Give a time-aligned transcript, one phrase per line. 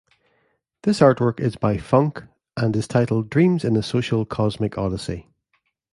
[0.81, 5.29] This artwork is by :phunk and is titled "Dreams in a Social Cosmic Odyssey".